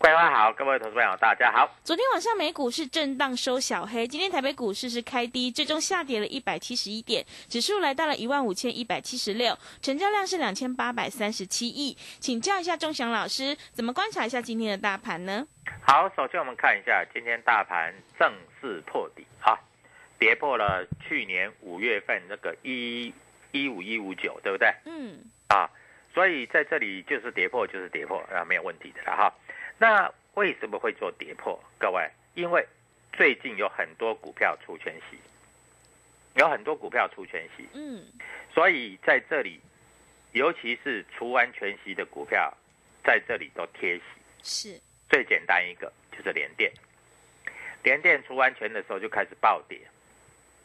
[0.00, 1.70] 桂花好，各位投资朋友大家好。
[1.84, 11.94] 昨天晚上美股是震荡收小黑，今天台北股市是开低，最终下跌了一百七十一点，指数来到了一万五千一百七十六，成交量是两千八百三十七亿。
[12.18, 15.46] 请教一下钟祥老师，怎么观察一下今天的大盘呢？
[15.82, 19.52] 好，首先我们看一下今天大盘正式破底啊，
[20.18, 23.12] 跌破了去年五月份那个一
[23.52, 24.74] 一五一五九，对不对？
[24.86, 25.18] 嗯，
[25.48, 25.68] 啊，
[26.14, 29.30] 所以在这里就是跌破就是跌破啊，没有问题的了哈。
[29.80, 31.58] 那为什么会做跌破？
[31.78, 32.62] 各位，因为
[33.14, 35.16] 最近有很多股票出全息，
[36.34, 38.04] 有很多股票出全息，嗯，
[38.52, 39.58] 所以在这里，
[40.32, 42.54] 尤其是除完全息的股票，
[43.02, 44.02] 在这里都贴息。
[44.42, 46.70] 是，最简单一个就是联电，
[47.82, 49.80] 联电除完全的时候就开始暴跌，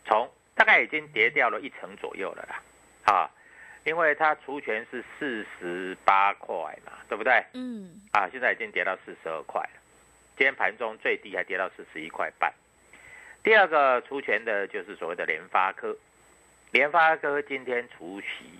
[0.05, 2.61] 从大概已经跌掉了一成左右了啦，
[3.13, 3.31] 啊，
[3.85, 7.43] 因为它除权是四十八块嘛，对不对？
[7.53, 9.79] 嗯，啊，现在已经跌到四十二块了，
[10.35, 12.51] 今天盘中最低还跌到四十一块半。
[13.43, 15.95] 第二个除权的就是所谓的联发科，
[16.71, 18.59] 联发科今天除息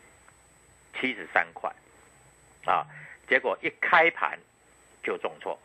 [0.99, 1.71] 七十三块，
[2.65, 2.85] 啊，
[3.27, 4.37] 结果一开盘
[5.03, 5.59] 就重挫，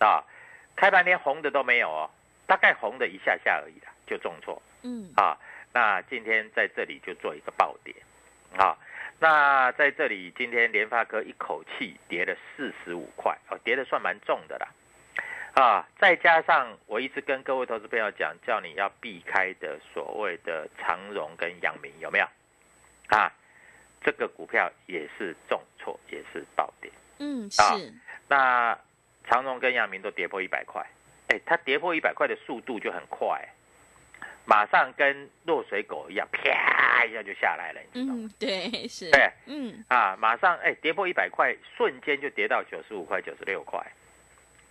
[0.00, 0.24] 啊，
[0.74, 2.10] 开盘连红的都没有哦，
[2.48, 4.60] 大概红的一下下而已啦，就重挫。
[4.82, 5.38] 嗯，啊，
[5.72, 7.94] 那今天在这里就做一个暴跌，
[8.56, 8.76] 啊，
[9.18, 14.68] 那在这里今天联发科一口气跌了四十五块，哦，跌的算蛮重的啦，
[15.54, 22.26] 啊，再加上我一直跟各位投资朋友讲，叫你要避开的所谓的长荣跟阳明有没有？
[23.08, 23.32] 啊，
[24.02, 26.90] 这个股票也是重挫，也是暴跌。
[27.18, 27.94] 嗯，啊是，
[28.28, 28.78] 那
[29.24, 30.84] 长荣跟阳明都跌破一百块，
[31.28, 33.42] 哎，它跌破一百块的速度就很快，
[34.46, 38.22] 马上跟落水狗一样，啪一下就下来了，你知道吗？
[38.22, 43.84] 嗯，对，是，对，嗯，啊，马上哎跌破一百块，瞬间就跌到九十五块、九十六块，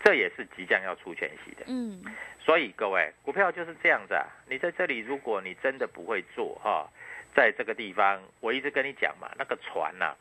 [0.01, 1.65] 这也是即将要出全息的。
[1.67, 2.01] 嗯，
[2.39, 4.25] 所以各位，股票就是这样子啊。
[4.47, 6.89] 你在这里，如果你真的不会做哈、
[7.35, 10.15] 在这个地方，我一直跟你讲嘛，那个船呐、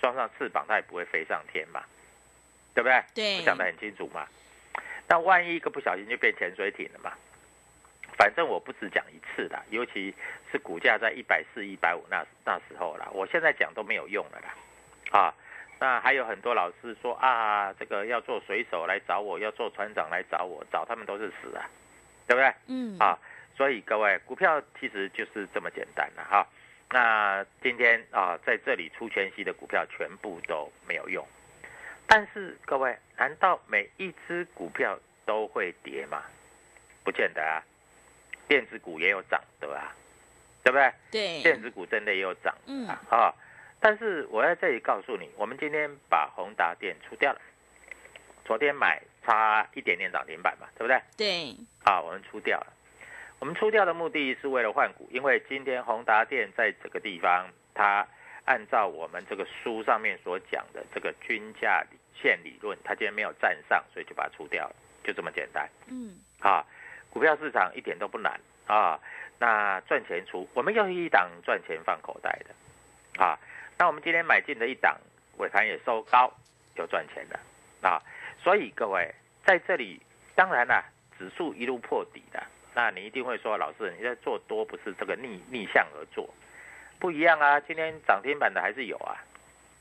[0.00, 1.84] 装上翅膀它也不会飞上天嘛，
[2.74, 3.04] 对不对？
[3.14, 4.26] 对我讲得很清楚嘛。
[5.06, 7.12] 那万一一个不小心就变潜水艇了嘛？
[8.16, 10.14] 反正我不只讲一次啦，尤其
[10.50, 14.54] 是股价在一百四、一百五那那时候啦，我现在讲都没有用了啦。
[15.10, 15.34] 啊，
[15.80, 21.68] 那还有很多老师说啊，这个要做水手来找我，要做船长来找我，找他们都是死啊，
[22.26, 22.54] 对不对？
[22.68, 23.18] 嗯，啊，
[23.56, 26.46] 所以各位，股票其实就是这么简单了哈。
[26.90, 31.26] 那今天啊，在这里出全息的股票全部都没有用，
[32.06, 34.96] 但是各位，难道每一只股票
[35.26, 36.22] 都会跌吗？
[37.02, 37.62] 不见得啊，
[38.48, 39.94] 电子股也有涨的啊，
[40.62, 40.92] 对不对？
[41.10, 43.34] 对，电子股真的也有涨嗯啊啊！
[43.80, 47.40] 但是我在这里告诉你，我们今天把宏达电出掉了，
[48.44, 51.00] 昨天买差一点点涨停板嘛，对不对？
[51.16, 52.72] 对，啊，我们出掉了。
[53.40, 58.06] 我们出掉的目的是为了换股，因为今天宏达电在这个地方，它
[58.46, 65.68] 按照我们这个书上面所讲的这个均价线理论，它今天没有站上，所以就把它出掉了，就这么简单。
[65.88, 66.64] 嗯，啊，
[67.14, 69.00] 股票市场一点都不难啊。
[69.38, 73.38] 那赚钱出，我们又一档赚钱放口袋的啊。
[73.78, 74.96] 那我们今天买进的一档
[75.38, 76.32] 尾盘也收高，
[76.76, 77.40] 就赚钱了
[77.88, 78.02] 啊。
[78.42, 79.12] 所以各位
[79.44, 80.00] 在这里，
[80.34, 80.84] 当然啦，
[81.18, 82.42] 指数一路破底的，
[82.74, 86.28] 那你一定会说，老师你在做多不是这个逆逆向而做，
[86.98, 87.58] 不一样啊。
[87.60, 89.16] 今天涨停板的还是有啊，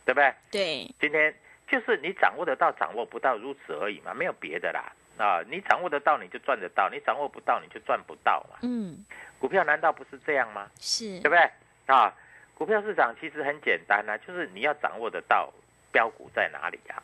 [0.05, 0.33] 对不对？
[0.51, 1.33] 对，今天
[1.67, 4.91] 就是你掌握得到，掌握不到，如此而已嘛，没有别的啦。
[5.17, 8.57] 啊，你掌握得到你就赚得到，你掌握不到你就赚不到嘛。
[8.63, 9.05] 嗯，
[9.39, 10.69] 股票难道不是这样吗？
[10.79, 11.49] 是对不对？
[11.85, 12.13] 啊，
[12.55, 15.53] 股票市场其实很简单啊，就是你要掌握得到
[15.91, 17.03] 标股在哪里呀、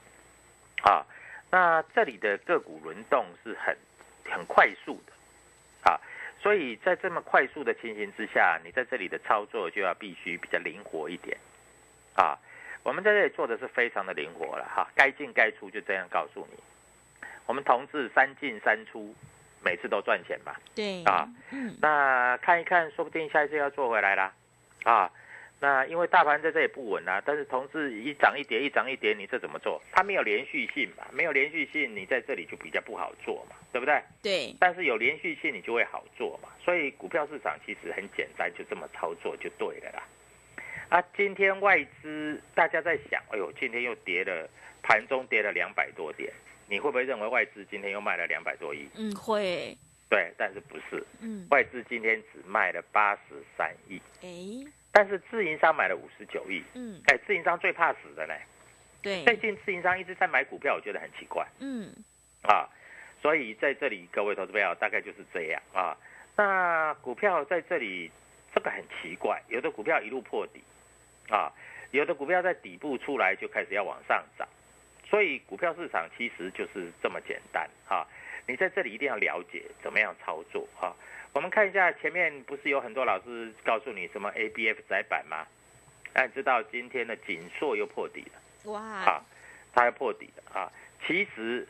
[0.83, 1.06] 啊。
[1.51, 3.75] 那这里的个股轮动是很
[4.31, 5.13] 很快速的
[5.89, 6.00] 啊，
[6.41, 11.38] 所以在这么快速的情形之下，你在这里的操作就要必须比较灵活一点
[12.15, 12.38] 啊。
[12.83, 16.57] 我们在这里做的是非常的灵活了哈，该进该出就这样告诉你。
[17.50, 19.12] 我们同志三进三出，
[19.66, 20.56] 每次都赚钱嘛。
[20.75, 24.31] 对啊，嗯，那看一看，说不定下一次要做回来啦，
[24.84, 25.12] 啊，
[25.60, 29.81] 那因为大盘在这里不稳啊，但是同志一涨一跌，一涨一跌，你这怎么做？
[29.92, 34.00] 它没有连续性嘛，没有连续性，你在这里就比较不好做嘛，对不对？
[34.22, 36.50] 对，但是有连续性，你就会好做嘛。
[36.63, 40.04] 所以股票市场其实很简单，就这么操作就对了啦。
[40.90, 44.48] 啊，今天外资大家在想，哎呦，今天又跌了，
[44.84, 46.31] 盘中跌了两百多点，
[46.69, 48.88] 你会不会认为外资今天又卖了两百多亿？
[48.95, 49.75] 嗯，会，
[50.10, 51.04] 对，但是不是？
[51.19, 56.63] 嗯，外资今天只卖了八十三亿，哎，但是自营商买了五十九亿。
[56.75, 58.33] 嗯，哎，自营商最怕死的呢。
[59.01, 61.92] 对，最近自营商一直在买股票，我觉得很奇怪嗯，
[62.44, 62.69] 啊。
[63.22, 65.98] 所以在这里，各位投资朋友大概就是这样啊。
[66.38, 68.10] 那股票在这里，
[68.54, 70.62] 这个很奇怪，有的股票一路破底
[71.30, 71.51] 啊，
[71.92, 74.48] 有的股票在底部出来就开始要往上涨。
[75.09, 78.06] 所以股票市场其实就是这么简单啊。
[78.47, 80.95] 你在这里一定要了解怎么样操作啊。
[81.33, 85.45] 我们看一下前面不是有很多老师告诉你什么 ABF 窄板吗？
[86.13, 89.23] 那你知道今天的锦硕又破底了哇啊，，
[89.73, 90.71] 它要破底了啊。
[91.06, 91.67] 其实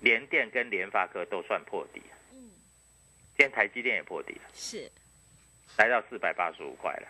[0.00, 2.00] 联电跟联发科都算破底，
[2.32, 2.50] 嗯，
[3.36, 4.90] 今天台积电也破底了，是，
[5.78, 7.08] 来到四百八十五块了。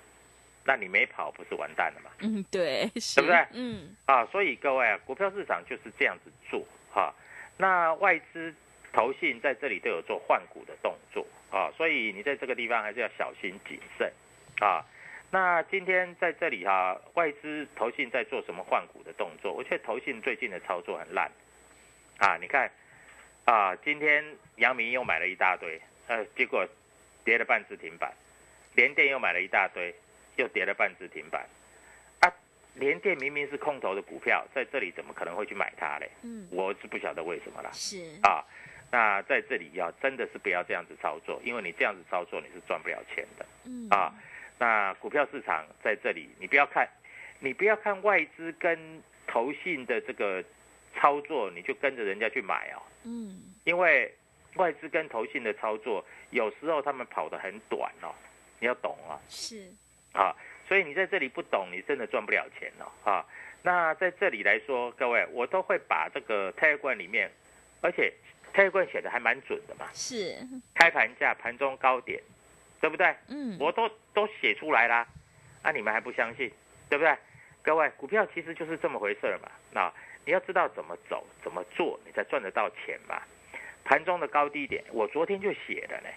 [0.65, 2.11] 那你没跑不是完蛋了嘛？
[2.21, 7.13] 嗯，对，是，对不对嗯，啊，所以各位啊，股票市场就是这样子做哈、
[7.57, 8.55] 那外资、
[8.93, 14.13] 投信在这里都有做换股的动作啊，所以你在这个地方还是要小心谨慎
[14.61, 14.85] 啊。
[15.31, 19.51] 那今天在这里哈、外资、投信在做什么换股的动作？
[19.53, 21.31] 我觉得投信最近的操作很烂
[22.19, 22.37] 啊。
[22.37, 22.71] 你看
[23.47, 24.23] 啊，今天
[24.57, 26.69] 阳明又买了一大堆，呃，结果
[27.25, 28.13] 跌了半只停板，
[28.75, 29.95] 联电又买了一大堆，
[30.37, 31.47] 又跌了半只停板。
[32.21, 32.33] 啊
[32.75, 36.11] 联电明明是空头的股票，在这里怎么可能会去买它嘞？
[36.23, 37.71] 嗯，我是不晓得为什么啦。
[37.73, 38.43] 是，啊，
[38.91, 44.15] 那在这里要真的是不要这样子操作，因为你这样子操作你是赚不了钱的嗯，啊。
[44.59, 46.89] 那股票市场在这里，你不要看，
[47.41, 50.43] 你不要看外资跟投信的这个
[50.95, 54.15] 操作，你就跟着人家去买哦，嗯，因为
[54.55, 58.15] 外资跟投信的操作，有时候他们跑得很短哦，
[58.61, 59.21] 你要懂啊。
[59.29, 59.71] 是，
[60.13, 60.35] 啊，
[60.69, 63.25] 所以你在这里不懂，你真的赚不了钱哦啊。
[63.63, 67.31] 那在这里来说，各位，我都会把这个 Telegram 里面，
[67.81, 68.13] 而且
[68.53, 70.37] Telegram 写的还蛮准的嘛，是，
[70.75, 72.21] 开盘价、盘中高点，
[72.81, 73.15] 对不对？
[73.29, 75.07] 嗯，我都都写出来啦，
[75.63, 76.51] 啊，你们还不相信，
[76.89, 77.17] 对不对？
[77.63, 79.49] 各位，股票其实就是这么回事嘛。
[79.71, 79.93] 那
[80.25, 83.23] 你要知道怎么走、怎么做，你才赚得到钱嘛。
[83.85, 86.09] 盘中的高低点，我昨天就写了呢，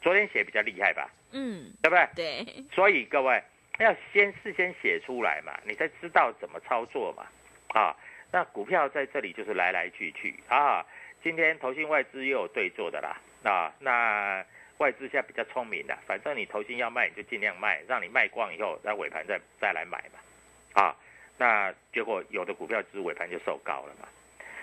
[0.00, 2.08] 昨天写比较厉害吧，嗯，对不对？
[2.44, 3.42] 对，所以各位
[3.78, 7.26] 要先事先写出来嘛，你才知道怎么操作嘛。
[7.68, 7.94] 啊，
[8.32, 10.84] 那股票在这里就是来来去去啊。
[11.22, 14.44] 今天投信外资又有对做的啦，啊，那
[14.78, 20.82] 外资现在比较聪明的，反正你投信要卖你就尽量卖，让你卖光以后，在尾盘再再来买嘛。
[20.82, 20.96] 啊，
[21.36, 24.08] 那结果有的股票只是尾盘就收高了嘛。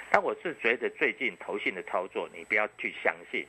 [0.09, 3.45] 但我是觉得最近投信的操作，你不要去相信。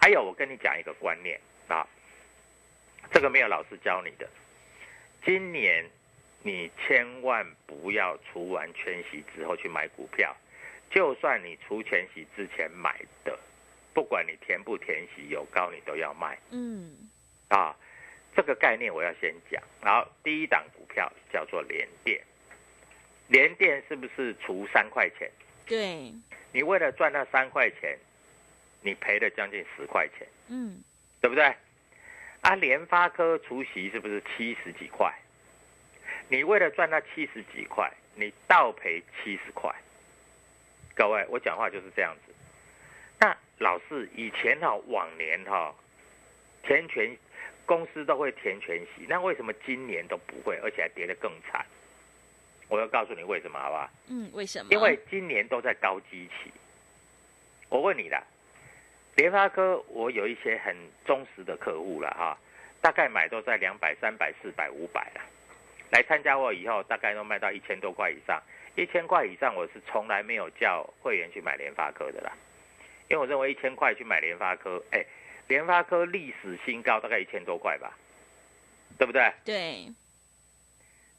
[0.00, 1.38] 还有，我跟你讲一个观念
[1.68, 1.86] 啊，
[3.12, 4.28] 这个没有老师教你的。
[5.24, 5.84] 今年
[6.42, 10.34] 你千万不要除完全息之后去买股票，
[10.90, 13.38] 就算你除全息之前买的，
[13.92, 17.10] 不管你填不填息有高，你都要卖嗯，
[17.48, 17.76] 啊。
[18.34, 19.60] 这个概念我要先讲。
[19.82, 22.22] 然后第一档股票叫做联电，
[23.26, 25.28] 联电是不是除三块钱？
[25.66, 26.12] 对，
[26.52, 27.98] 你为了赚那三块钱，
[28.82, 30.82] 你赔了将近十块钱，嗯，
[31.20, 31.54] 对不对？
[32.40, 35.12] 啊，联发科除息是不是七十几块？
[36.28, 39.74] 你为了赚那七十几块，你倒赔七十块。
[40.94, 42.32] 各位，我讲话就是这样子。
[43.18, 45.74] 那老是以前哈、往年哈、
[46.62, 47.14] 填全
[47.66, 51.64] 公司都会填全息，那为什么今年都不会，而且还跌得更惨？
[52.68, 53.90] 我要告诉你为什么，好不好？
[54.08, 54.72] 嗯，为什么？
[54.72, 56.50] 因为今年都在高基期。
[57.68, 58.22] 我问你啦，
[59.20, 60.74] 联发科我有一些很
[61.04, 62.38] 忠实的客户了哈，
[62.80, 65.20] 大概买都在两百、三百、四百、五百了。
[65.90, 68.42] 来参加我以后，大概都卖到一千多块以上。
[68.76, 72.32] 一千块以上，我是从来没有叫会员去买联发科的啦，
[73.10, 75.04] 因为我认为一千块去买联发科，哎，
[75.48, 77.94] 联发科历史新高大概一千多块吧，
[78.96, 79.30] 对不对？
[79.44, 79.92] 对，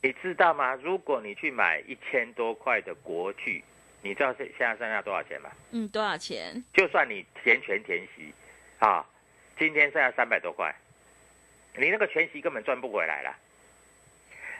[0.02, 0.74] 你知道吗？
[0.82, 3.64] 如果你去买一千多块的国巨，
[4.02, 5.52] 你知道现现在剩下多少钱吗？
[5.72, 6.64] 嗯，多少钱？
[6.74, 8.34] 就算你填全填息，
[8.80, 9.06] 啊，
[9.58, 10.74] 今天剩下三百多块，
[11.76, 13.36] 你那个全息根本赚不回来了。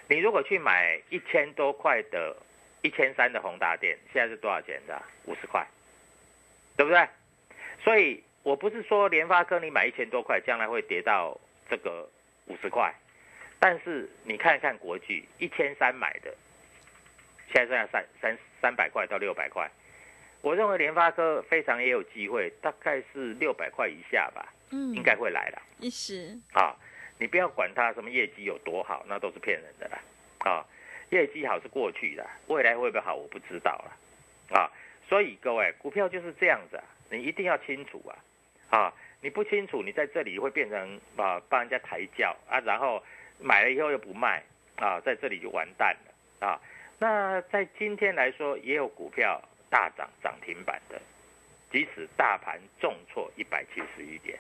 [0.08, 2.36] 你如果去买一千多块的、
[2.82, 5.02] 一千三的宏达电，现在是多少钱的？
[5.26, 5.66] 五十块，
[6.76, 7.08] 对不对？
[7.84, 12.08] 所以我不是说联发科你买一千多块，将来会跌到这个
[12.46, 12.94] 五十块，
[13.60, 16.32] 但是你看看国巨一千三买的，
[17.54, 19.70] 现在剩下三三三百块到六百块。
[20.42, 26.76] 我认为联发科非常也有机会，大概是六百块以下吧，嗯，应该会来了一时，啊！
[27.20, 30.00] 你不要管它什么业绩有多好，那都是骗人的啦
[30.40, 30.66] 啊！
[31.12, 34.72] 业绩好是过去的，未来会不会好我不知道了啊！
[35.08, 38.18] 所以各位，股票就是这样子啊，你一定要清楚啊
[38.76, 38.94] 啊！
[39.22, 43.04] 你不清楚，你在这里会变成啊帮人家抬轿啊，然后
[43.40, 44.42] 买了以后又不卖
[44.78, 46.60] 啊，在这里就完蛋了啊！
[47.02, 49.42] 那在今天来说，也有股票
[49.72, 51.02] 大涨涨停板的，
[51.72, 54.38] 即使大盘重挫一百七十一点，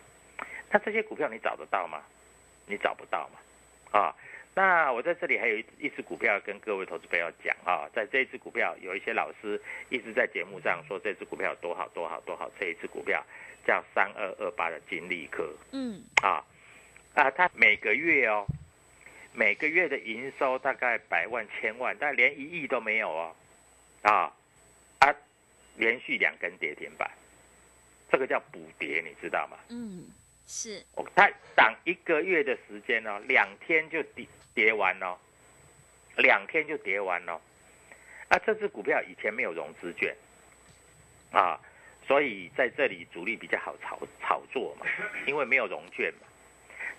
[0.70, 2.03] 那这些股票你找得到吗？
[2.68, 4.00] 你找不到嘛？
[4.00, 4.15] 啊，
[4.53, 13.25] 那我在这里还有一一只股票跟各位投资朋友讲啊，在这一只股票有一些老师一直在节目上说这只股票有多好多好多好，这一只股票
[13.65, 16.46] 叫三二二八的金利科嗯，啊
[17.15, 18.46] 啊，它每个月哦，
[19.33, 23.35] 每个月的营收大概百万千万，但连一亿都没有哦，
[24.01, 24.33] 啊
[25.00, 25.15] 啊，
[25.77, 27.09] 连续两根跌停板，
[28.11, 29.57] 这个叫补跌，你知道吗？
[29.69, 30.05] 嗯，
[30.45, 35.17] 是，哦，它涨一个月的时间哦，两天就跌跌完了，
[36.17, 37.39] 两天就跌完了。
[38.27, 40.15] 啊，这只股票以前没有融资券，
[41.31, 41.59] 啊，
[42.05, 44.85] 所以在这里主力比较好炒炒作嘛，
[45.25, 46.27] 因为没有融券嘛。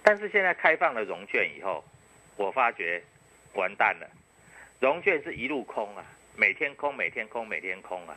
[0.03, 1.85] 但是现在开放了融券以后，
[2.43, 3.01] 我发觉
[3.55, 4.11] 完蛋了，
[4.81, 6.05] 融券是一路空啊，
[6.37, 8.17] 每天空，每天空，每天空啊。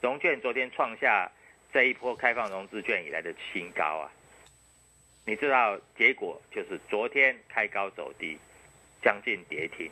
[0.00, 1.30] 融券昨天创下
[1.72, 4.10] 这一波开放融资券以来的新高啊。
[5.26, 8.38] 你知道结果就是昨天开高走低，
[9.02, 9.90] 将近跌停，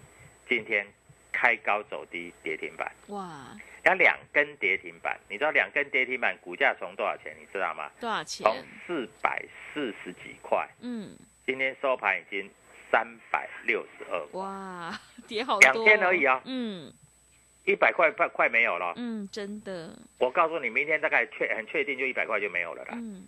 [0.48, 0.86] 今天
[1.30, 5.18] 开高走低跌停板，哇，要两根跌停板。
[5.28, 7.36] 你知道两根跌停板股价从多少钱？
[7.38, 7.90] 你知道吗？
[8.00, 8.44] 多少钱？
[8.46, 11.14] 从四百四十几块，嗯，
[11.44, 12.48] 今天收盘已经
[12.94, 14.96] 三百六十二，哇，
[15.26, 16.92] 跌好多，两天而已啊嗯。
[17.64, 18.92] 一百块快快没有了。
[18.94, 23.26] 嗯，真的，我告诉你，明天大概确很确定就一百块就没有了啦，嗯，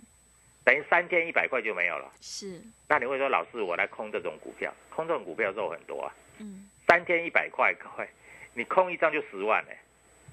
[0.62, 2.12] 等于三天一百块就没有了。
[2.20, 6.14] 是，那你会说，老师，我来空这种股票，空这种股票肉很多啊。
[6.38, 8.08] 嗯，三天一百块，各位，
[8.54, 9.76] 你空一张就十万哎、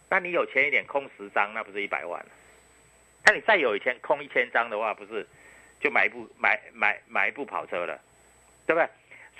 [0.09, 2.19] 那你有钱一点，空十张，那不是一百万。
[2.19, 2.29] 了？
[3.25, 5.25] 那你再有钱空一千张的话，不是
[5.79, 7.97] 就买一部买买买一部跑车了，
[8.67, 8.89] 对不对？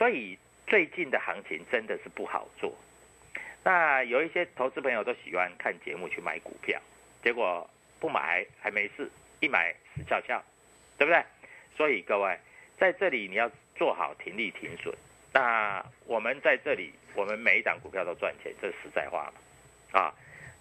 [0.03, 2.75] 所以最近的行情真的是不好做。
[3.63, 6.77] 那有一些投资朋友都喜欢看节目去买股票，
[7.23, 7.65] 结果
[8.01, 10.43] 不买还没事，一买死翘翘，
[10.97, 11.23] 对不对？
[11.77, 12.37] 所以各位
[12.77, 14.93] 在这里你要做好停利停损。
[15.31, 20.13] 那我们在这里，我们每一档股票都赚钱，这是实在话嘛，啊。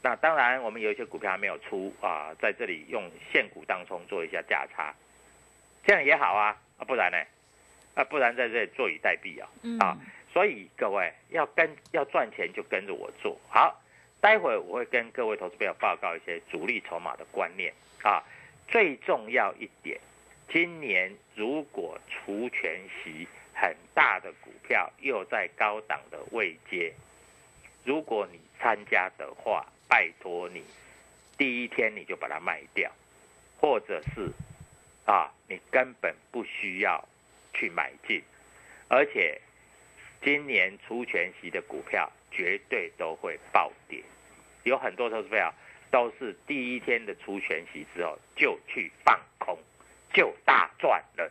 [0.02, 4.94] 那当然，我们有一些股票还没有出啊，在这里用现股当中做一下价差，
[5.84, 7.18] 这样也好啊，啊不然呢？
[7.94, 9.48] 啊不然在这里坐以待毙啊。
[9.62, 9.96] 嗯，啊
[10.32, 13.80] 所以各位要跟要赚钱就跟着我做好。
[14.20, 17.72] 待会我会跟各位投资朋友报告一些主力筹码的观念
[18.02, 18.22] 啊。
[18.68, 20.00] 最重要一点，
[20.48, 26.94] 今年如果除权息很大的股票又在高档的位阶，
[27.84, 30.64] 如果你参加的话，拜托你
[31.36, 32.90] 第一天你就把它卖掉，
[33.60, 34.30] 或者是
[35.04, 37.06] 啊，你根本不需要
[37.54, 38.22] 去买进，
[38.88, 39.40] 而且
[40.22, 44.02] 今年出全息的股票绝对都会暴跌，
[44.64, 45.52] 有很多投资票
[45.90, 49.58] 都是第一天的出全息之后就去放空，
[50.12, 51.30] 就大赚了，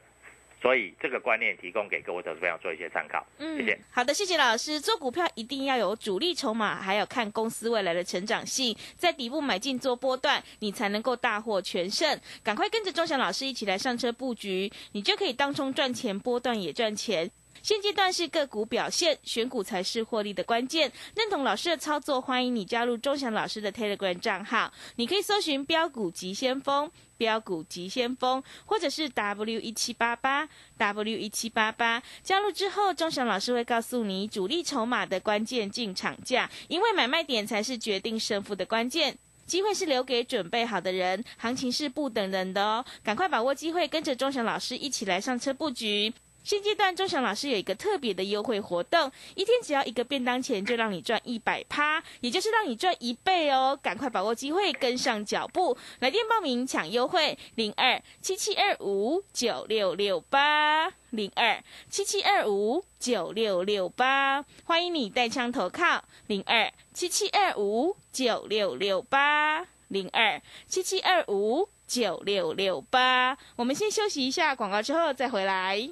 [0.61, 3.25] 所以这个观念提供给各位投资朋友做一些参考。
[3.39, 3.79] 嗯，谢谢。
[3.89, 4.79] 好的，谢谢老师。
[4.79, 12.19] 做股票一定要有主力筹码，还有看公司未来的成长性，在底部买进做波段，你才能够大获全胜。
[12.43, 17.31] 赶快跟着钟祥老师一起来上车布局，你就可以当中赚钱，波段也赚钱。
[17.63, 20.91] 现阶段是个股表现，选股才是获利的关键。
[21.15, 26.91] 认同老师的操作，欢迎你加入钟祥老师的 Telegram 账号，你可以搜寻“标股急先锋”。
[27.21, 39.15] 标股急先锋，或者是 W 一七八八 W 一七八八，加入之后，钟祥老师会告诉你主力筹码的关键进场价，因为买卖点才是决定胜负的关键。
[39.45, 46.11] 机会是留给准备好的人，行情是不等人的哦，赶快把握机会，跟着钟祥老师一起来上车布局。
[46.43, 53.77] 现阶段，钟祥老师有一个特别的优惠活动，一天只要一个便当钱，就让你赚一百趴，也就是让你赚一倍哦！
[53.81, 73.37] 赶快把握机会，跟上脚步，来电报名抢优惠，零二七七二五九六六八，零二七七二五九六六八，欢迎你带枪投靠，零二七七二五九六六八，零二七七二五九六六八。
[73.57, 75.91] 我们先休息一下广告，之后再回来。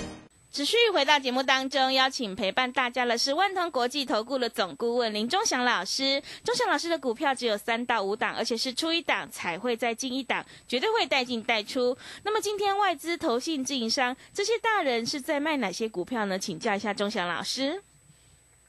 [0.51, 6.21] 持续回到节目当中，邀请陪伴大家的是万通国际投顾的总顾问林忠祥老师。
[6.43, 11.97] 忠祥老师的股票只有三到五档，而且是出一档才会再进一档，绝对会带进带出。
[12.25, 16.37] 那么今天外资、投信、自营商这些大人是在卖哪些股票呢？
[16.37, 17.81] 请教一下忠祥老师。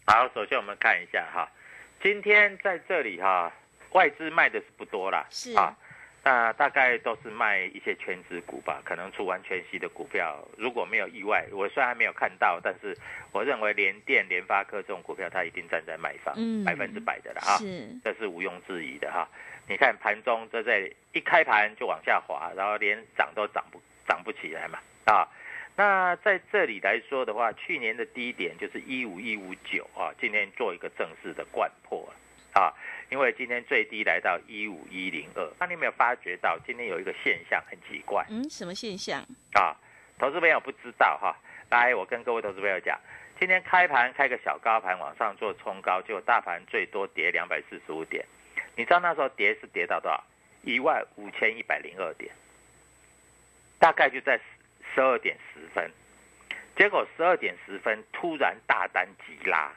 [0.06, 1.50] 好，首先我们看一下哈，
[2.00, 3.52] 今天在这里哈，
[3.90, 5.76] 外资卖的是不多啦，是啊。
[6.24, 12.96] 那大概都是卖一些全值股吧，可能出完全息的股票，如果没有意外，我虽然还没有看到，但是
[13.32, 16.32] 我认为联电、联发科这种股票，它一定站在卖方，
[16.64, 19.28] 百分之百的了哈，是，这是毋庸置疑的哈。
[19.68, 25.26] 你看盘中这在一开盘就往下滑，然后连涨都涨不涨不起来嘛啊。
[25.74, 32.08] 那在这里来说的话，去年的低点就是一五一五九啊，今天做一个正式的贯破
[32.52, 32.72] 啊。
[33.10, 38.24] 因为今天最低来到一五一零二，那你有没有发觉到今天有一个现象很奇怪？
[38.30, 39.20] 嗯，什么现象？
[39.52, 39.76] 啊，
[40.18, 41.36] 投资朋友不知道哈。
[41.68, 42.98] 来，我跟各位投资朋友讲，
[43.38, 48.24] 今天开盘开个小高盘往上做冲高，结果大盘最多跌两百四十五点。
[48.76, 50.24] 你知道那时候跌是跌到多少？
[50.62, 52.32] 一万五千一百零二点，
[53.78, 54.40] 大概就在
[54.94, 55.90] 十二点十分。
[56.74, 59.70] 结果十二点十分突然大单急拉，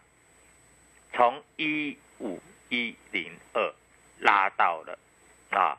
[1.11, 2.39] 从一五。
[2.69, 3.73] 一零二
[4.19, 4.97] 拉到了
[5.51, 5.77] 啊，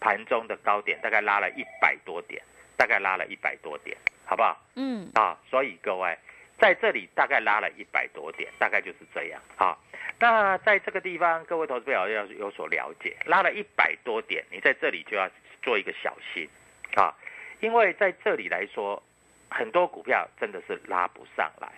[0.00, 2.42] 盘中的高点大概拉了一百多点，
[2.76, 4.60] 大概拉了一百多点，好不好？
[4.74, 6.16] 嗯啊，所以各位
[6.58, 9.76] 在这里大概拉了一百多点，大概就是这样啊。
[10.18, 15.30] 那在这个地方，各位投资朋友要有所了解，拉了一百多点，你在这里就要
[15.62, 16.48] 做一个小心
[16.94, 17.14] 啊，
[17.60, 19.02] 因为在这里来说，
[19.50, 21.68] 很多股票真的是拉不上来，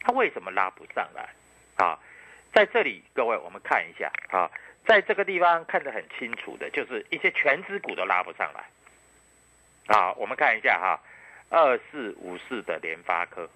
[0.00, 1.28] 它为什么拉不上来
[1.76, 1.98] 啊？
[2.52, 4.50] 在这里，各位，我们看一下啊，
[4.86, 8.64] 在这个地方看得很清楚的，就是一些全资股都拉不上来
[9.94, 10.12] 啊。
[10.14, 11.00] 我们看一下哈，
[11.50, 13.48] 二四五四的联发科，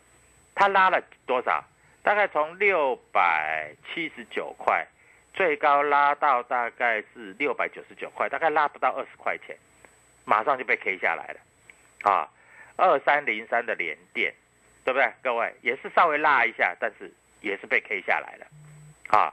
[0.55, 1.65] 它拉了多少？
[2.03, 4.87] 大概从六百七十九块，
[5.33, 9.57] 最高拉到大概是六百九十九块，大概拉不到二十块钱，
[10.25, 12.29] 马上就被 K 下来了啊。
[12.77, 14.35] 二三零三的联电，
[14.85, 15.13] 对不对？
[15.23, 18.47] 各位也是稍微拉一下，但是也是被 K 下来了。
[19.13, 19.33] 啊，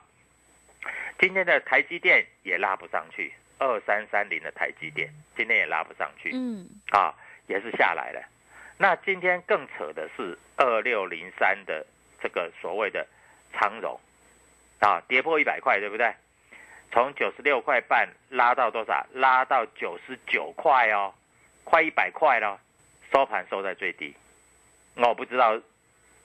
[1.17, 7.15] 今天的台积电也拉不上去，二三三零的台积电今天也拉不上去，嗯，啊，
[7.47, 8.21] 也是下来了。
[8.77, 11.85] 那今天更扯的是二六零三的
[12.21, 13.07] 这个所谓的
[13.53, 13.97] 长荣，
[14.79, 16.13] 啊，跌破一百块，对不对？
[16.91, 19.05] 从九十六块半拉到多少？
[19.13, 21.13] 拉到九十九块哦，
[21.63, 22.59] 快一百块了，
[23.13, 24.13] 收盘收在最低。
[24.95, 25.57] 我不知道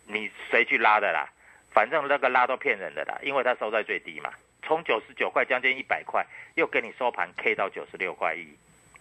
[0.07, 1.29] 你谁去拉的啦。
[1.74, 4.32] 反正那个拉都骗人的啦，因为它收在最低嘛，
[4.62, 8.46] 从九十九块将近一百块，又给你收盘 K 到九十六块一，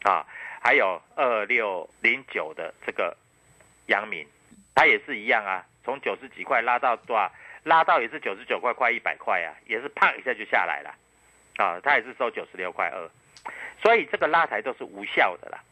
[0.01, 0.25] 啊，
[0.59, 3.15] 还有二六零九的这个
[3.85, 4.27] 阳明，
[4.73, 7.31] 它也是一样啊，从九十几块拉到多少？
[7.63, 10.93] 拉到也是九十九块，快一百块啊，也是啪一下就下来了，
[11.63, 13.09] 啊，它也是收九十六块二，
[13.81, 15.63] 所以这个拉抬都是无效的啦，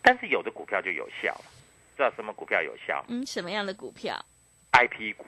[0.00, 1.44] 但是有的股票就有效了，
[1.96, 4.14] 知道什么股票有效嗯，什么样的股票
[4.74, 5.26] ？？IP 股，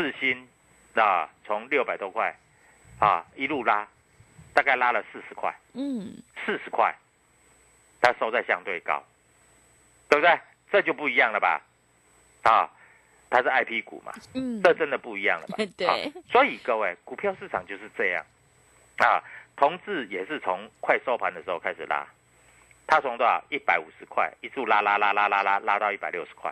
[0.00, 0.48] 四星
[0.94, 2.34] 啊，从六百多块
[2.98, 3.86] 啊一路拉，
[4.54, 6.94] 大概拉了四十块，嗯，四十块，
[8.00, 9.04] 它收在相对高，
[10.08, 10.40] 对不对？
[10.72, 11.60] 这就不一样了吧？
[12.44, 12.70] 啊，
[13.28, 15.58] 它是 IP 股嘛，嗯，这真的不一样了吧？
[15.76, 15.94] 对啊
[16.32, 18.24] 所以各位，股票市场就是这样
[18.96, 19.22] 啊。
[19.56, 22.06] 同志也是从快收盘的时候开始拉，
[22.86, 26.50] 他从多少一百五十块一路拉拉拉拉拉拉拉到一百六十块，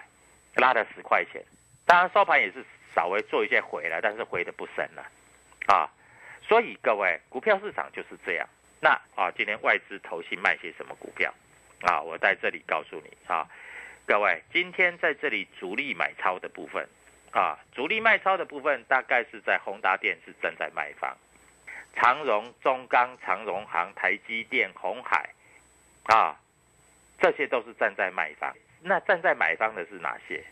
[0.57, 1.43] 拉了十块钱。
[1.87, 2.63] 当然收盘也是
[2.99, 5.07] 稍微做一些回来，但是回的不深了
[5.69, 5.89] 啊。
[6.43, 8.49] 所以各位，股票市场就是这样。
[8.81, 11.33] 那啊，今天外资投信卖些什么股票
[11.83, 12.03] 啊？
[12.03, 13.47] 我在这里告诉你啊，
[14.05, 16.89] 各位，今天在这里主力买超的部分
[17.31, 21.17] 啊，主力卖超的部分大概是在宏达电是正在卖方，
[21.95, 25.31] 长荣、中钢、长荣行、台积电、红海
[26.07, 26.35] 啊，
[27.21, 28.53] 这些都是站在卖方。
[28.81, 30.43] 那站在买方的是哪些？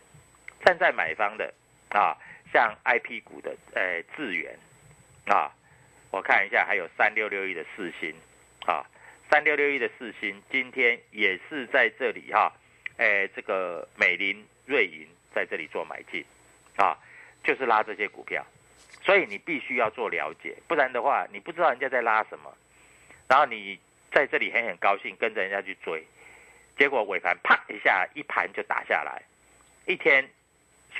[0.63, 1.53] 站在买方的
[1.89, 2.17] 啊，
[2.51, 4.57] 像 IP 股的呃智源
[5.25, 5.51] 啊，
[6.11, 8.13] 我看一下，还有三六六一的四星
[8.65, 8.85] 啊，
[9.29, 12.51] 三六六一的四星今天也是在这里哈、
[12.97, 16.23] 哎，这个美林、瑞银在这里做买进
[16.77, 16.97] 啊，
[17.43, 18.45] 就是拉这些股票，
[19.03, 22.55] 所以你必须要做了解，不然的话，你不知道人家在拉什么，
[23.27, 23.77] 然后你
[24.11, 26.01] 在这里很很高兴跟着人家去追，
[26.77, 29.21] 结果尾盘啪一下一盘就打下来，
[29.85, 30.27] 一天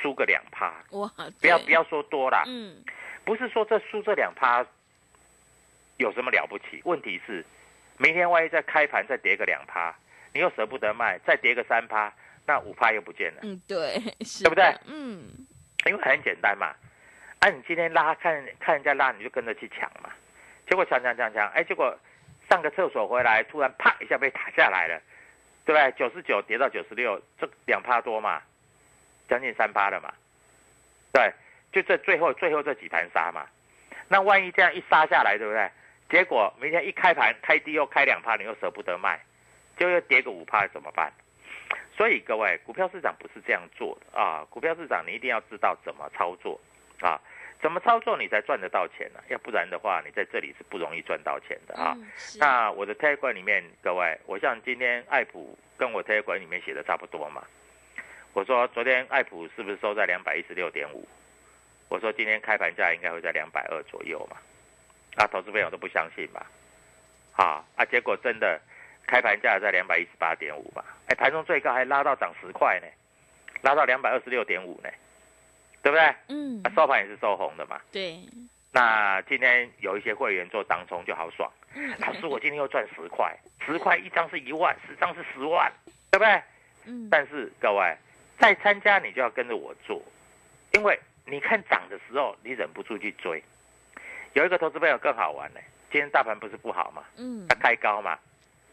[0.02, 2.84] 输个两趴，哇，不要不要，说多啦，嗯，
[3.26, 4.66] 不是说这输这两趴
[5.98, 6.82] 有什么了不起？
[6.86, 7.44] 问题是，
[7.98, 9.94] 明天万一再开盘再跌个两趴，
[10.34, 12.14] 你又舍不得卖，再跌个三趴，
[12.46, 15.28] 那五趴又不见了，嗯，对，是对不对嗯，
[15.86, 16.74] 因为很简单嘛。
[17.40, 20.10] 啊，你今天拉看看人家拉，你就跟着去抢嘛。
[20.68, 21.96] 结果抢抢抢抢，哎，结果
[22.50, 25.00] 上个厕所回来，突然啪一下被打下来了，
[25.64, 25.92] 对不对？
[25.98, 28.42] 九十九跌到九十六，这两趴多嘛，
[29.28, 30.14] 将近三趴了嘛。
[31.12, 31.32] 对，
[31.72, 33.46] 就这最后最后这几盘杀嘛。
[34.08, 35.70] 那万一这样一杀下来，对不对？
[36.10, 39.20] 结果明天一开盘开低又开两趴，你又舍不得卖，
[39.78, 41.12] 就又跌个五趴怎么办？
[41.98, 44.46] 所以各位，股票市场不是这样做的啊！
[44.50, 46.60] 股票市场你一定要知道怎么操作
[47.02, 47.20] 啊，
[47.60, 51.94] 怎么操作你才赚得到钱呢、要不然的话，你在这里是不容易赚到钱的啊。
[51.98, 52.08] 嗯
[52.40, 57.44] 那我的 Telegram 里面，各位，我像今天爱普跟我 Telegram 里面写的差不多嘛。
[58.38, 61.08] 我说昨天爱普是不是收在两百一十六点五？
[61.90, 64.38] 我说今天开盘价应该会在两百二左右嘛。
[65.16, 66.46] 啊，投资朋友都不相信嘛。
[67.36, 68.62] 啊啊，结果真的
[69.08, 70.84] 开盘价在两百一十八点五嘛。
[71.08, 72.88] 哎，盘中最高还拉到涨十块呢，
[73.64, 74.90] 拉到两百二十六点五呢，
[75.82, 76.16] 对不对？
[76.28, 77.82] 嗯啊，，收盘也是收红的嘛。
[77.92, 78.20] 对，
[78.72, 85.74] 那今天有一些会员做当冲就好爽，嗯老师我今天又赚十块，十块一张是一万，十张是十万，
[86.12, 86.40] 对不对？
[86.86, 87.98] 嗯，但是各位
[88.40, 90.02] 再参加你就要跟着我做，
[90.72, 93.44] 因为你看涨的时候你忍不住去追。
[94.34, 95.60] 有一个投资朋友更好玩呢，
[95.92, 98.18] 今天大盘不是不好嘛，嗯它开高嘛，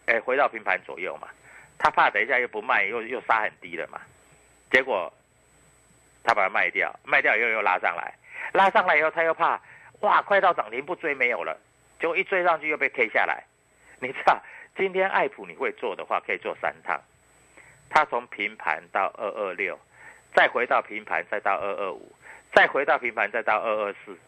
[0.07, 1.29] 哎回到平盘左右嘛，
[1.79, 4.01] 他怕等一下又不卖又又杀很低了嘛，
[4.71, 5.13] 结果
[6.23, 8.15] 他把它卖掉，卖掉以后又拉上来，
[8.53, 9.61] 拉上来以后他又怕
[10.01, 11.59] 哇快到涨停不追没有了，
[11.99, 13.43] 结果一追上去又被 K 下来。
[14.01, 14.39] 你知道
[14.77, 17.01] 今天爱普你会做的话可以做三趟，
[17.95, 19.79] 它从平盘到二二六，
[20.35, 22.13] 再回到平盘再到二二五，
[22.53, 24.19] 再回到平盘再到二二四，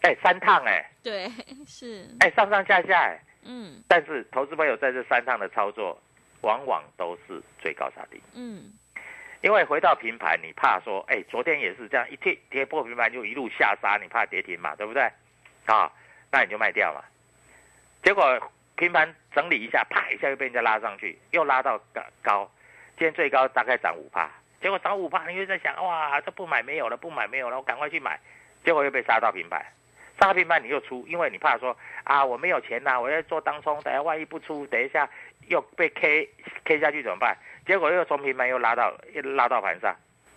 [0.00, 1.30] 哎三趟哎对，
[1.66, 3.20] 是，哎上上下下哎。
[3.48, 6.00] 嗯但是投资朋友在这三趟的操作，
[6.40, 8.72] 往往都是最高杀低，嗯，
[9.42, 15.02] 因为回到平盘，你怕说，哎，昨天也是这样，一跌跌破平盘就一路下杀，你怕跌停嘛，对不对？
[15.66, 15.92] 啊，
[16.32, 17.04] 那你就卖掉嘛。
[18.02, 18.40] 结果
[18.74, 22.50] 平盘整理一下，啪一下又被人家拉上去，又拉到高高，
[22.98, 24.28] 今天最高大概涨五帕，
[24.60, 28.18] 结果涨五帕，你又在想，哇，这不买没有了，不买没有了，我赶快去买，
[28.64, 29.64] 结果又被杀到平盘。
[30.18, 35.06] 杀平盘你又出，因为你怕说啊我没有钱呐、我要做当冲，等下万一不出，等一下
[35.48, 36.26] 又被 K
[36.64, 37.36] K 下去怎么办？
[37.66, 39.94] 结果又从平盘又拉到又拉到盘上，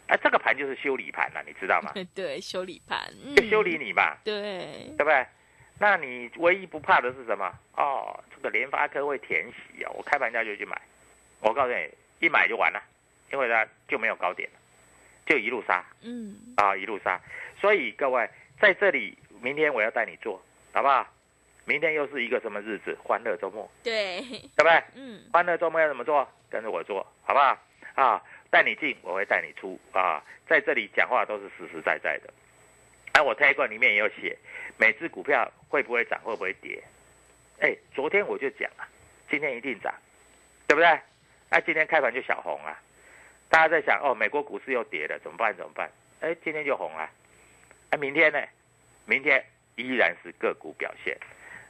[0.07, 1.93] 啊这个盘就是修理盘了、你知道吗？
[2.13, 4.67] 对，修理盘，嗯就修理，你嘛，对，
[4.97, 5.25] 对不对？
[5.79, 7.49] 那你唯一不怕的是什么？
[7.77, 10.77] 哦，这个联发科会填息啊，我开盘价就去买，
[11.39, 12.81] 我告诉你，一买就完了，
[13.31, 14.49] 因为它就没有高点，
[15.25, 15.83] 就一路杀。
[16.01, 17.19] 嗯，啊，一路杀。
[17.59, 18.29] 所以各位
[18.59, 20.41] 在这里，明天我要带你做，
[20.73, 21.07] 好不好？
[21.65, 22.97] 明天又是一个什么日子？
[23.03, 24.83] 欢乐周末，对，对不对？
[24.95, 26.27] 嗯欢乐周末要怎么做？
[26.49, 27.57] 跟着我做，好不好？
[27.93, 32.33] 啊，带你进，我会带你出啊，在这里讲话都是实实在在的。
[33.11, 34.35] 哎、我 Telegram 里面也有写，
[34.77, 36.81] 每只股票会不会涨，会不会跌？
[37.59, 38.87] 哎，昨天我就讲啊，
[39.29, 39.93] 今天一定涨，
[40.67, 40.99] 对不对？
[41.49, 42.79] 哎、今天开盘就小红啊，
[43.49, 45.55] 大家在想哦，美国股市又跌了，怎么办？
[45.55, 45.89] 怎么办？
[46.21, 47.09] 哎，今天就红了。
[47.89, 48.39] 哎，明天呢？
[49.05, 49.43] 明天
[49.75, 51.17] 依然是个股表现。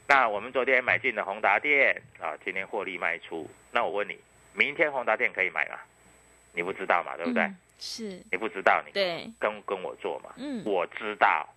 [0.06, 3.48] 那我们昨天买进的宏达电啊，今天获利卖出。
[3.70, 4.18] 那我问你，
[4.52, 5.78] 明天宏达电可以买吗？
[6.52, 7.42] 你不知道嘛，对不对？
[7.44, 10.34] 嗯是，你不知道，你对，跟跟我做嘛。
[10.36, 11.48] 嗯我知道，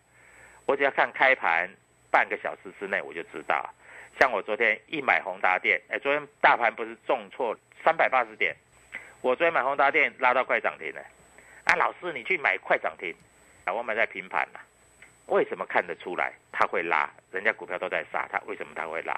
[0.66, 1.70] 我只要看开盘
[2.10, 3.70] 半个小时之内我就知道。
[4.20, 8.56] 像我昨天一买宏达电，哎，昨天大盘不是重挫三百八十点，
[9.22, 11.02] 我昨天买宏达电拉到快涨停了。
[11.66, 13.14] 啊，老师你去买快涨停，
[13.66, 14.60] 啊，我买在平盘了。
[15.28, 17.10] 为什么看得出来它会拉？
[17.32, 19.18] 人家股票都在杀它，为什么它会拉？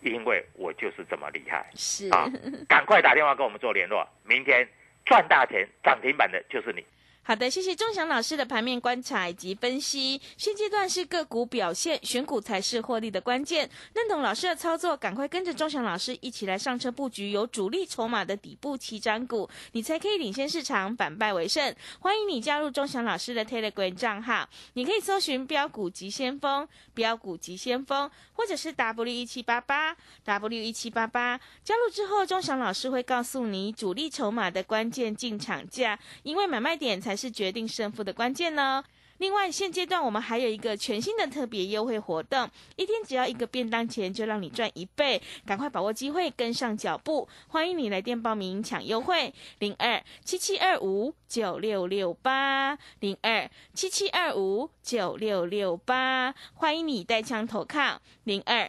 [0.00, 2.28] 因为我就是这么厉害是，啊！
[2.68, 4.68] 赶快打电话跟我们做联络，明天
[5.06, 6.84] 赚大钱涨停板的就是你。
[7.26, 10.20] 好的，谢谢钟祥老师的盘面观察以及分析。
[10.36, 13.66] 现阶段是个股表现，选股才是获利的关键。
[13.94, 21.74] 认同老师的操作，赶快跟着钟祥老师一起来上车布局有主力筹码的底部起涨股，你才可以领先市场，反败为胜。
[21.98, 31.40] 欢迎你加入钟祥老师的 Telegram 账号，你可以搜寻标股急先锋、标股急先锋，或者是 W 一七八八 W 一七八八。
[31.64, 38.84] 加入之后，钟祥老师会告诉你主力筹码的关键进场价，因为买卖点才是决定胜负的关键呢。
[39.18, 47.28] 另外，现阶段我们还有一个全新的特别优惠活动，一天只要一个便当钱，就让你赚一倍，赶快把握机会，跟上脚步。
[47.46, 56.34] 欢迎你来电报名抢优惠，零二七七二五九六六八，零二七七二五九六六八。
[56.54, 58.68] 欢迎你带枪投靠，零二